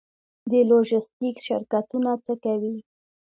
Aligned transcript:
د 0.51 0.53
لوژستیک 0.69 1.37
شرکتونه 1.47 2.11
څه 2.25 2.33
کوي؟ 2.43 2.75